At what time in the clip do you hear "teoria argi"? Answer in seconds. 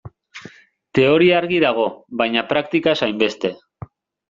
0.99-1.61